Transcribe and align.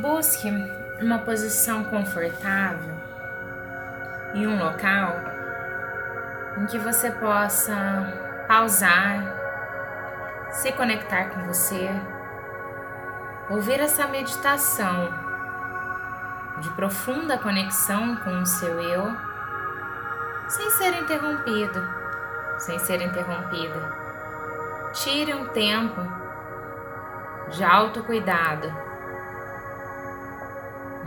Busque 0.00 0.50
uma 1.00 1.20
posição 1.20 1.84
confortável 1.84 2.94
e 4.34 4.46
um 4.46 4.58
local 4.58 5.16
em 6.58 6.66
que 6.66 6.78
você 6.78 7.10
possa 7.10 8.44
pausar, 8.46 9.22
se 10.50 10.72
conectar 10.72 11.30
com 11.30 11.44
você, 11.44 11.88
ouvir 13.48 13.80
essa 13.80 14.06
meditação 14.06 15.08
de 16.60 16.70
profunda 16.70 17.38
conexão 17.38 18.16
com 18.16 18.40
o 18.40 18.46
seu 18.46 18.80
eu, 18.80 19.16
sem 20.48 20.70
ser 20.70 20.94
interrompido, 21.00 21.82
sem 22.58 22.78
ser 22.78 23.00
interrompida. 23.00 24.06
Tire 24.92 25.34
um 25.34 25.46
tempo 25.48 26.00
de 27.50 27.62
autocuidado, 27.62 28.85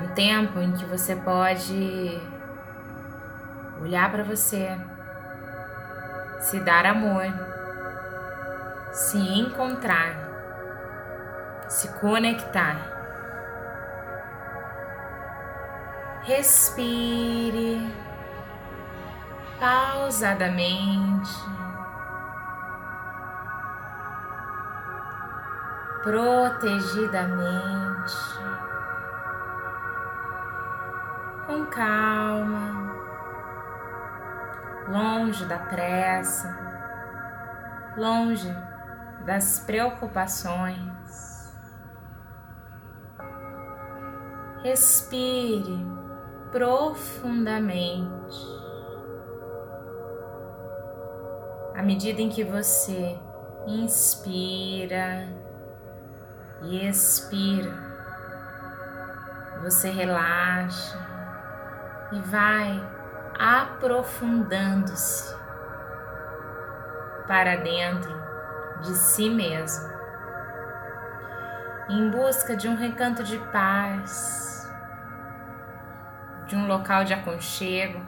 um 0.01 0.07
tempo 0.13 0.59
em 0.59 0.71
que 0.71 0.85
você 0.85 1.15
pode 1.15 2.21
olhar 3.81 4.11
para 4.11 4.23
você, 4.23 4.77
se 6.39 6.59
dar 6.61 6.85
amor, 6.85 7.25
se 8.93 9.17
encontrar, 9.17 10.15
se 11.67 11.89
conectar. 11.99 12.97
Respire 16.21 17.91
pausadamente, 19.59 21.33
protegidamente, 26.03 28.38
com 31.49 31.65
calma 31.65 32.93
longe 34.87 35.43
da 35.45 35.57
pressa, 35.57 36.55
longe 37.97 38.55
das 39.25 39.57
preocupações. 39.65 40.77
Respire 44.61 45.83
profundamente. 46.51 48.37
À 51.75 51.81
medida 51.81 52.21
em 52.21 52.29
que 52.29 52.43
você 52.43 53.19
inspira 53.65 55.27
e 56.61 56.87
expira, 56.87 57.73
você 59.63 59.89
relaxa 59.89 61.18
e 62.11 62.19
vai 62.21 62.83
aprofundando-se 63.37 65.35
para 67.27 67.57
dentro 67.57 68.11
de 68.81 68.95
si 68.95 69.29
mesmo, 69.29 69.89
em 71.89 72.09
busca 72.09 72.55
de 72.55 72.67
um 72.67 72.75
recanto 72.75 73.23
de 73.23 73.37
paz, 73.51 74.67
de 76.47 76.55
um 76.55 76.67
local 76.67 77.03
de 77.03 77.13
aconchego. 77.13 78.01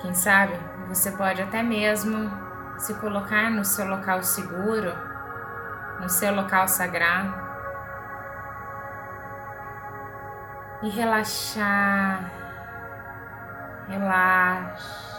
Quem 0.00 0.14
sabe 0.14 0.52
você 0.86 1.10
pode 1.12 1.40
até 1.40 1.62
mesmo 1.62 2.30
se 2.78 2.92
colocar 2.94 3.50
no 3.50 3.64
seu 3.64 3.86
local 3.86 4.22
seguro, 4.22 4.92
no 6.00 6.08
seu 6.08 6.34
local 6.34 6.68
sagrado 6.68 7.43
e 10.84 10.88
relaxar, 10.90 12.30
relaxe, 13.88 15.14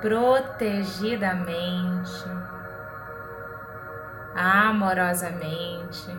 protegidamente, 0.00 2.24
amorosamente, 4.34 6.18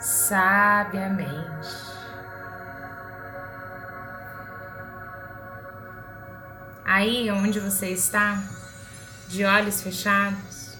sabiamente. 0.00 1.36
Aí 6.84 7.30
onde 7.30 7.60
você 7.60 7.90
está, 7.90 8.42
de 9.28 9.44
olhos 9.44 9.80
fechados, 9.80 10.76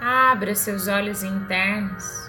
abra 0.00 0.54
seus 0.54 0.88
olhos 0.88 1.22
internos 1.22 2.25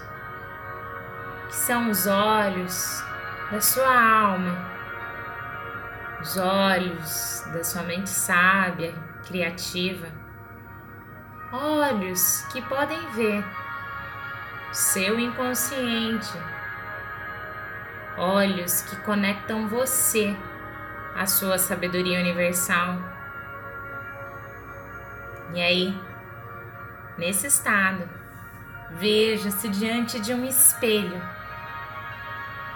são 1.68 1.90
os 1.90 2.08
olhos 2.08 3.04
da 3.52 3.60
sua 3.60 3.94
alma, 3.94 4.58
os 6.22 6.38
olhos 6.38 7.44
da 7.52 7.62
sua 7.62 7.84
mente 7.84 8.10
sábia, 8.10 8.96
criativa, 9.28 10.08
olhos 11.52 12.44
que 12.54 12.62
podem 12.62 12.98
ver 13.12 13.44
seu 14.72 15.20
inconsciente, 15.20 16.32
olhos 18.18 18.84
que 18.84 18.96
conectam 19.02 19.68
você 19.68 20.34
à 21.18 21.26
sua 21.26 21.58
sabedoria 21.58 22.22
universal. 22.22 22.98
E 25.54 25.62
aí, 25.62 26.02
nesse 27.18 27.48
estado, 27.48 28.10
veja-se 28.92 29.68
diante 29.68 30.18
de 30.18 30.34
um 30.34 30.46
espelho 30.46 31.36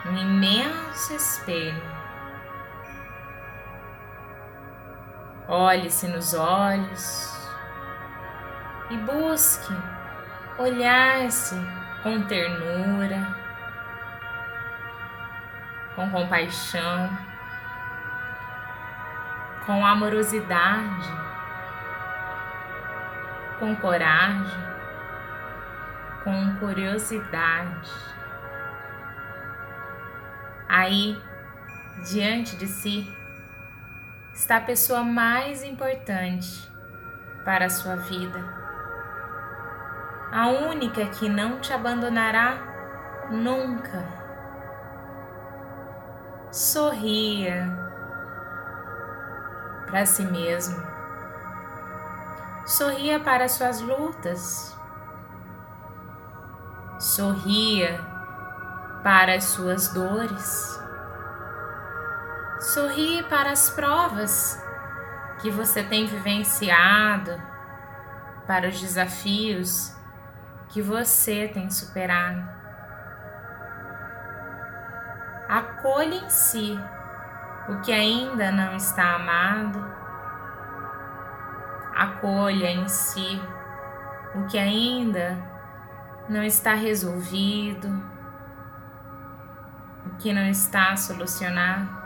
um 0.05 0.17
imenso 0.17 1.13
espelho. 1.13 2.01
Olhe-se 5.47 6.07
nos 6.07 6.33
olhos 6.33 7.49
e 8.89 8.97
busque 8.97 9.73
olhar-se 10.57 11.55
com 12.03 12.21
ternura, 12.23 13.35
com 15.95 16.09
compaixão, 16.09 17.17
com 19.65 19.85
amorosidade, 19.85 21.09
com 23.59 23.75
coragem, 23.75 24.71
com 26.23 26.55
curiosidade. 26.55 27.91
Aí, 30.81 31.15
diante 32.11 32.55
de 32.55 32.65
si, 32.65 33.07
está 34.33 34.57
a 34.57 34.61
pessoa 34.61 35.03
mais 35.03 35.63
importante 35.63 36.67
para 37.45 37.67
a 37.67 37.69
sua 37.69 37.97
vida. 37.97 38.39
A 40.31 40.47
única 40.47 41.05
que 41.05 41.29
não 41.29 41.59
te 41.59 41.71
abandonará 41.71 43.27
nunca. 43.29 44.03
Sorria 46.51 47.71
para 49.85 50.03
si 50.07 50.23
mesmo. 50.23 50.83
Sorria 52.65 53.19
para 53.19 53.47
suas 53.47 53.81
lutas. 53.81 54.75
Sorria 56.97 58.10
para 59.03 59.35
as 59.35 59.45
suas 59.45 59.93
dores. 59.93 60.79
Sorri 62.59 63.23
para 63.23 63.51
as 63.51 63.69
provas 63.71 64.61
que 65.41 65.49
você 65.49 65.83
tem 65.83 66.05
vivenciado, 66.05 67.41
para 68.45 68.67
os 68.67 68.79
desafios 68.79 69.95
que 70.69 70.81
você 70.81 71.47
tem 71.47 71.69
superado. 71.69 72.47
Acolha 75.49 76.15
em 76.15 76.29
si 76.29 76.79
o 77.67 77.81
que 77.81 77.91
ainda 77.91 78.51
não 78.51 78.75
está 78.75 79.15
amado. 79.15 79.83
Acolha 81.95 82.71
em 82.71 82.87
si 82.87 83.41
o 84.35 84.45
que 84.45 84.57
ainda 84.57 85.37
não 86.29 86.43
está 86.43 86.73
resolvido 86.73 88.10
que 90.21 90.31
não 90.31 90.45
está 90.47 90.91
a 90.91 90.97
solucionar, 90.97 91.99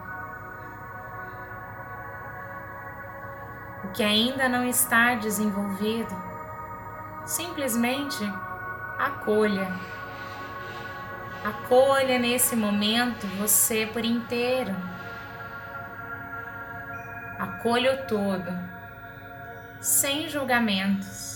o 3.83 3.87
que 3.89 4.01
ainda 4.01 4.47
não 4.47 4.63
está 4.63 5.15
desenvolvido. 5.15 6.15
Simplesmente 7.25 8.23
acolha. 8.97 9.67
Acolha 11.43 12.17
nesse 12.17 12.55
momento 12.55 13.27
você 13.37 13.85
por 13.91 14.05
inteiro. 14.05 14.75
Acolha 17.37 17.95
o 17.95 18.07
todo, 18.07 18.49
sem 19.81 20.29
julgamentos, 20.29 21.34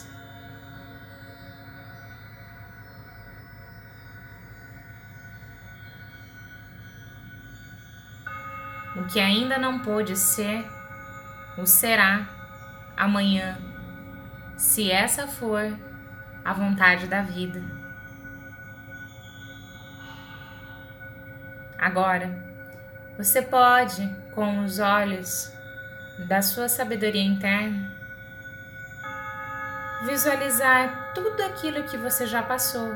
que 9.12 9.20
ainda 9.20 9.58
não 9.58 9.80
pôde 9.80 10.16
ser, 10.16 10.66
o 11.58 11.66
será 11.66 12.28
amanhã, 12.96 13.58
se 14.56 14.92
essa 14.92 15.28
for 15.28 15.78
a 16.44 16.54
vontade 16.54 17.08
da 17.08 17.22
vida. 17.22 17.62
Agora, 21.78 22.30
você 23.18 23.42
pode, 23.42 24.08
com 24.34 24.60
os 24.64 24.80
olhos 24.80 25.52
da 26.28 26.42
sua 26.42 26.68
sabedoria 26.68 27.24
interna, 27.24 27.96
visualizar 30.06 31.14
tudo 31.14 31.42
aquilo 31.44 31.84
que 31.84 31.98
você 31.98 32.26
já 32.26 32.44
passou 32.44 32.94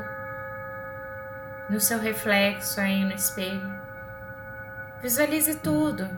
no 1.68 1.80
seu 1.80 1.98
reflexo 1.98 2.80
aí 2.80 3.04
no 3.04 3.12
espelho. 3.12 3.84
Visualize 5.04 5.56
tudo, 5.56 6.08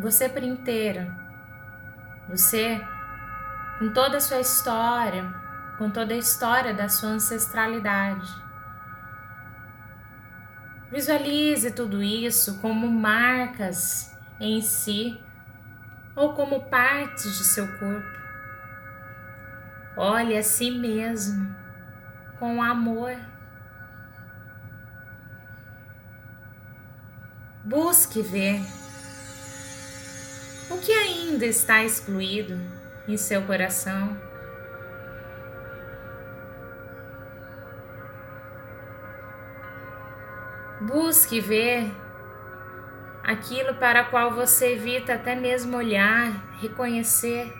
você 0.00 0.28
por 0.28 0.42
inteiro, 0.42 1.06
você 2.28 2.84
com 3.78 3.92
toda 3.92 4.16
a 4.16 4.20
sua 4.20 4.40
história, 4.40 5.32
com 5.78 5.88
toda 5.88 6.12
a 6.12 6.16
história 6.16 6.74
da 6.74 6.88
sua 6.88 7.10
ancestralidade. 7.10 8.28
Visualize 10.90 11.70
tudo 11.70 12.02
isso 12.02 12.58
como 12.58 12.90
marcas 12.90 14.12
em 14.40 14.60
si 14.60 15.22
ou 16.16 16.32
como 16.32 16.64
partes 16.64 17.38
de 17.38 17.44
seu 17.44 17.68
corpo. 17.78 18.18
Olhe 19.96 20.36
a 20.36 20.42
si 20.42 20.68
mesmo 20.72 21.54
com 22.40 22.60
amor. 22.60 23.16
Busque 27.66 28.22
ver 28.22 28.60
o 30.70 30.78
que 30.78 30.92
ainda 30.92 31.44
está 31.44 31.82
excluído 31.82 32.56
em 33.08 33.16
seu 33.16 33.42
coração. 33.42 34.16
Busque 40.82 41.40
ver 41.40 41.90
aquilo 43.24 43.74
para 43.74 44.04
qual 44.04 44.32
você 44.32 44.74
evita 44.74 45.14
até 45.14 45.34
mesmo 45.34 45.76
olhar, 45.76 46.56
reconhecer. 46.60 47.52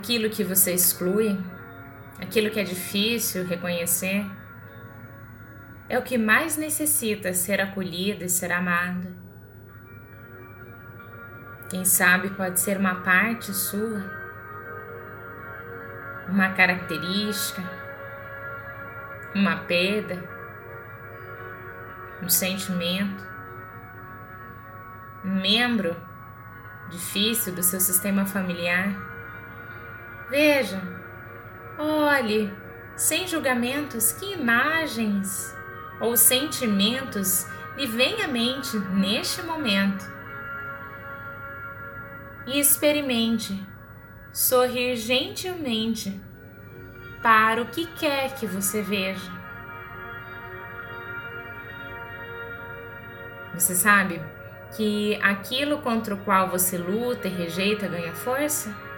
Aquilo 0.00 0.30
que 0.30 0.42
você 0.42 0.72
exclui, 0.72 1.38
aquilo 2.18 2.48
que 2.48 2.58
é 2.58 2.64
difícil 2.64 3.44
reconhecer, 3.44 4.24
é 5.90 5.98
o 5.98 6.02
que 6.02 6.16
mais 6.16 6.56
necessita 6.56 7.34
ser 7.34 7.60
acolhido 7.60 8.24
e 8.24 8.28
ser 8.30 8.50
amado. 8.50 9.14
Quem 11.68 11.84
sabe 11.84 12.30
pode 12.30 12.58
ser 12.58 12.78
uma 12.78 13.02
parte 13.02 13.52
sua 13.52 14.02
uma 16.30 16.54
característica, 16.54 17.62
uma 19.34 19.56
perda, 19.64 20.16
um 22.22 22.28
sentimento, 22.28 23.22
um 25.22 25.42
membro 25.42 25.94
difícil 26.88 27.52
do 27.54 27.62
seu 27.62 27.80
sistema 27.80 28.24
familiar. 28.24 29.09
Veja, 30.30 30.80
olhe, 31.76 32.54
sem 32.94 33.26
julgamentos, 33.26 34.12
que 34.12 34.32
imagens 34.32 35.52
ou 36.00 36.16
sentimentos 36.16 37.44
lhe 37.76 37.84
vêm 37.84 38.22
à 38.22 38.28
mente 38.28 38.78
neste 38.78 39.42
momento. 39.42 40.04
E 42.46 42.60
experimente 42.60 43.60
sorrir 44.32 44.94
gentilmente 44.94 46.20
para 47.20 47.60
o 47.62 47.66
que 47.66 47.86
quer 47.86 48.32
que 48.36 48.46
você 48.46 48.82
veja. 48.82 49.32
Você 53.52 53.74
sabe 53.74 54.22
que 54.76 55.18
aquilo 55.20 55.78
contra 55.78 56.14
o 56.14 56.24
qual 56.24 56.48
você 56.48 56.78
luta 56.78 57.26
e 57.26 57.32
rejeita 57.32 57.88
ganha 57.88 58.14
força? 58.14 58.89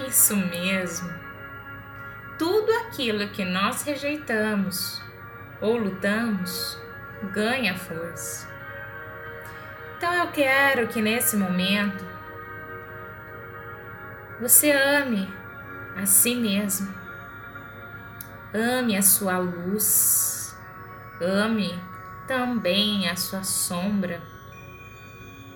Isso 0.00 0.36
mesmo. 0.36 1.12
Tudo 2.38 2.72
aquilo 2.72 3.28
que 3.28 3.44
nós 3.44 3.82
rejeitamos 3.82 5.00
ou 5.60 5.76
lutamos 5.76 6.78
ganha 7.32 7.76
força. 7.76 8.48
Então 9.96 10.12
eu 10.12 10.32
quero 10.32 10.88
que 10.88 11.00
nesse 11.00 11.36
momento 11.36 12.04
você 14.40 14.72
ame 14.72 15.32
a 15.96 16.04
si 16.04 16.34
mesmo. 16.34 16.92
Ame 18.52 18.96
a 18.96 19.02
sua 19.02 19.38
luz. 19.38 20.56
Ame 21.20 21.72
também 22.26 23.08
a 23.08 23.14
sua 23.14 23.44
sombra, 23.44 24.20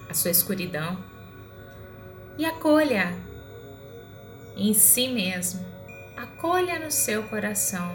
a 0.09 0.15
sua 0.15 0.31
escuridão. 0.31 1.03
E 2.39 2.45
acolha 2.45 3.17
em 4.57 4.73
si 4.75 5.09
mesmo. 5.09 5.65
Acolha 6.17 6.79
no 6.79 6.91
seu 6.91 7.23
coração. 7.25 7.95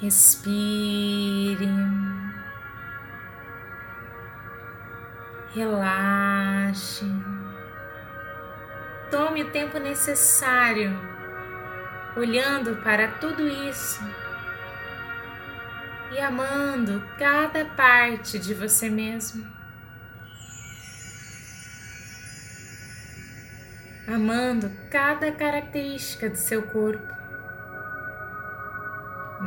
Respire. 0.00 1.68
relaxe. 5.58 7.04
Tome 9.10 9.42
o 9.42 9.50
tempo 9.50 9.78
necessário 9.78 10.96
olhando 12.16 12.76
para 12.76 13.08
tudo 13.12 13.46
isso 13.46 14.00
e 16.12 16.20
amando 16.20 17.02
cada 17.18 17.64
parte 17.64 18.38
de 18.38 18.54
você 18.54 18.88
mesmo. 18.88 19.57
Amando 24.10 24.70
cada 24.90 25.30
característica 25.30 26.30
do 26.30 26.36
seu 26.36 26.62
corpo, 26.62 27.12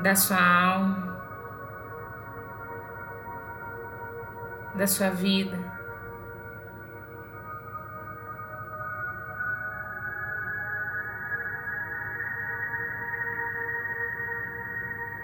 da 0.03 0.13
sua 0.13 0.39
alma, 0.39 1.19
da 4.75 4.85
sua 4.85 5.09
vida. 5.09 5.57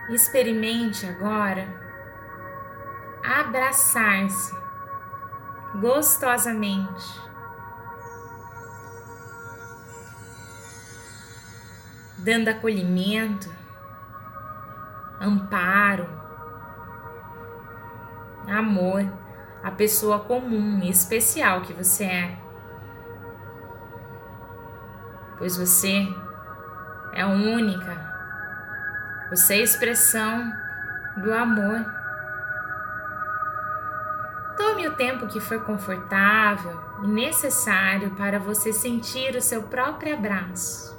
Experimente 0.10 1.06
agora 1.06 1.68
abraçar-se 3.24 4.56
gostosamente. 5.80 7.27
Dando 12.28 12.50
acolhimento, 12.50 13.50
amparo, 15.18 16.06
amor 18.46 19.10
à 19.64 19.72
pessoa 19.72 20.20
comum 20.20 20.82
e 20.84 20.90
especial 20.90 21.62
que 21.62 21.72
você 21.72 22.04
é. 22.04 22.38
Pois 25.38 25.56
você 25.56 26.06
é 27.14 27.26
única 27.26 28.08
você 29.30 29.54
é 29.56 29.64
expressão 29.64 30.52
do 31.18 31.34
amor. 31.34 31.86
Tome 34.58 34.86
o 34.86 34.96
tempo 34.96 35.28
que 35.28 35.40
for 35.40 35.64
confortável 35.66 36.78
e 37.04 37.08
necessário 37.08 38.12
para 38.12 38.38
você 38.38 38.74
sentir 38.74 39.34
o 39.34 39.42
seu 39.42 39.64
próprio 39.64 40.14
abraço. 40.14 40.97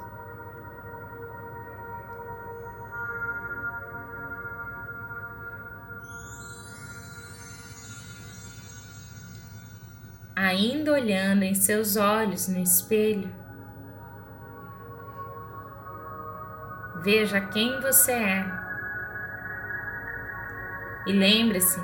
Ainda 10.49 10.93
olhando 10.93 11.43
em 11.43 11.53
seus 11.53 11.95
olhos 11.95 12.47
no 12.47 12.59
espelho, 12.59 13.29
Veja 17.01 17.39
quem 17.39 17.79
você 17.79 18.11
é. 18.11 18.45
E 21.07 21.13
lembre-se 21.13 21.81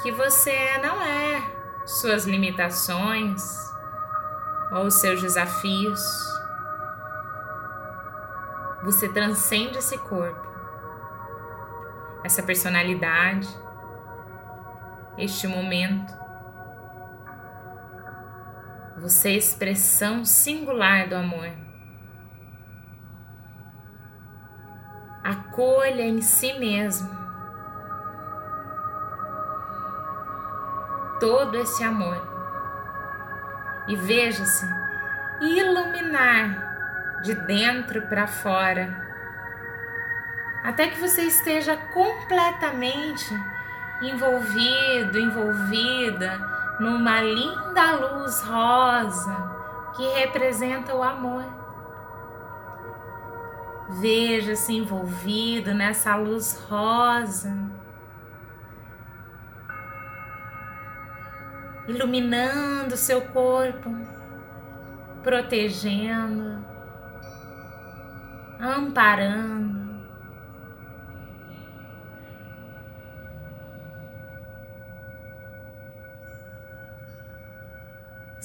que 0.00 0.12
você 0.12 0.78
não 0.78 1.02
é 1.02 1.42
suas 1.84 2.24
limitações 2.24 3.42
ou 4.70 4.92
seus 4.92 5.20
desafios. 5.20 6.00
Você 8.84 9.08
transcende 9.08 9.78
esse 9.78 9.98
corpo, 9.98 10.46
essa 12.22 12.42
personalidade, 12.42 13.48
este 15.18 15.48
momento. 15.48 16.23
Você 19.04 19.28
é 19.28 19.36
expressão 19.36 20.24
singular 20.24 21.06
do 21.06 21.14
amor. 21.14 21.50
Acolha 25.22 26.04
em 26.04 26.22
si 26.22 26.54
mesmo 26.54 27.10
todo 31.20 31.54
esse 31.58 31.84
amor 31.84 32.16
e 33.88 33.94
veja-se 33.94 34.66
iluminar 35.42 37.20
de 37.22 37.34
dentro 37.34 38.00
para 38.08 38.26
fora, 38.26 38.88
até 40.62 40.88
que 40.88 40.98
você 40.98 41.24
esteja 41.24 41.76
completamente 41.76 43.34
envolvido, 44.00 45.18
envolvida 45.18 46.53
numa 46.80 47.20
linda 47.20 47.92
luz 47.92 48.40
rosa 48.42 49.90
que 49.96 50.06
representa 50.14 50.94
o 50.94 51.02
amor. 51.02 51.44
Veja-se 54.00 54.74
envolvido 54.74 55.74
nessa 55.74 56.16
luz 56.16 56.58
rosa 56.68 57.74
iluminando 61.86 62.96
seu 62.96 63.20
corpo, 63.20 63.90
protegendo, 65.22 66.64
amparando. 68.58 69.63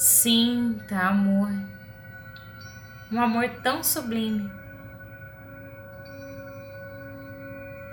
Sinta 0.01 0.97
amor, 0.97 1.51
um 3.11 3.19
amor 3.19 3.49
tão 3.61 3.83
sublime, 3.83 4.49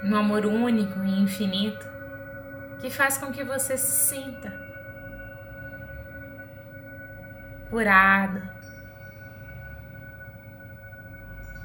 um 0.05 0.15
amor 0.15 0.47
único 0.47 1.03
e 1.03 1.21
infinito 1.21 1.85
que 2.79 2.91
faz 2.91 3.19
com 3.19 3.33
que 3.33 3.43
você 3.43 3.77
se 3.77 4.15
sinta 4.15 4.53
curada, 7.69 8.55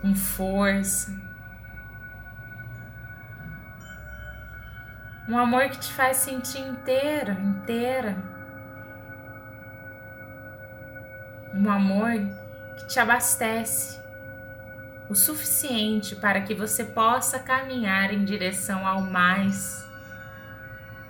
com 0.02 0.16
força. 0.16 1.16
Um 5.30 5.38
amor 5.38 5.70
que 5.70 5.78
te 5.78 5.94
faz 5.94 6.18
sentir 6.18 6.62
inteira, 6.62 7.34
inteira. 7.34 8.31
Um 11.62 11.70
amor 11.70 12.14
que 12.76 12.88
te 12.88 13.00
abastece 13.00 14.02
o 15.08 15.14
suficiente 15.14 16.16
para 16.16 16.42
que 16.42 16.56
você 16.56 16.84
possa 16.84 17.38
caminhar 17.38 18.12
em 18.12 18.26
direção 18.26 18.88
ao 18.88 19.00
mais, 19.00 19.88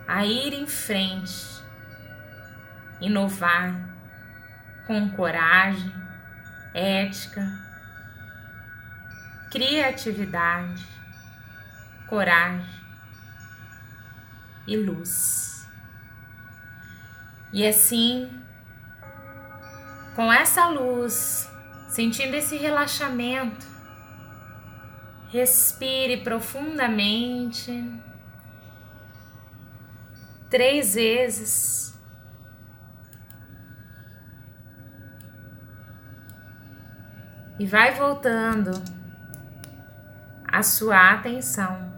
a 0.06 0.26
ir 0.26 0.54
em 0.54 0.68
frente, 0.68 1.64
inovar, 3.00 3.80
com 4.86 5.10
coragem, 5.12 5.94
ética, 6.74 7.48
criatividade, 9.50 10.86
coragem 12.10 12.68
e 14.68 14.76
luz. 14.76 15.66
E 17.54 17.66
assim, 17.66 18.30
com 20.16 20.32
essa 20.32 20.68
luz, 20.68 21.50
sentindo 21.90 22.36
esse 22.36 22.58
relaxamento, 22.58 23.66
respire 25.30 26.18
profundamente 26.18 27.72
três 30.50 30.96
vezes. 30.96 31.82
e 37.62 37.66
vai 37.68 37.94
voltando 37.94 38.72
a 40.52 40.64
sua 40.64 41.12
atenção 41.12 41.94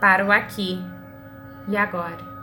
para 0.00 0.24
o 0.24 0.32
aqui 0.32 0.82
e 1.68 1.76
agora. 1.76 2.35